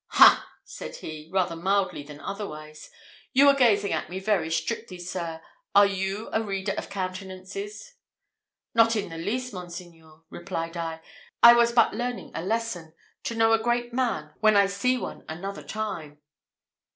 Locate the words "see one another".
14.65-15.61